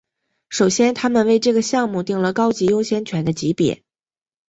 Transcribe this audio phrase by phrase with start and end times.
[0.49, 3.83] 首先他们为这个项目订了高级优先权的级别。